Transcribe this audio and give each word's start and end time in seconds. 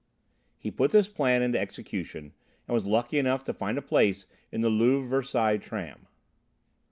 He 0.57 0.71
put 0.71 0.89
this 0.89 1.07
plan 1.07 1.43
into 1.43 1.59
execution, 1.59 2.33
and 2.67 2.73
was 2.73 2.87
lucky 2.87 3.19
enough 3.19 3.43
to 3.43 3.53
find 3.53 3.77
a 3.77 3.83
place 3.83 4.25
in 4.51 4.61
the 4.61 4.69
Louvre 4.69 5.07
Versailles' 5.07 5.57
tram. 5.57 6.07